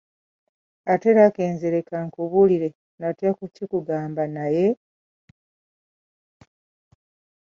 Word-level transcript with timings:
Ate 0.91 1.09
Lucky 1.17 1.45
nze 1.53 1.69
leka 1.75 1.95
nkubuulire 2.07 2.67
natya 2.99 3.29
kukikugamba 3.37 4.23
naye…”. 4.35 4.67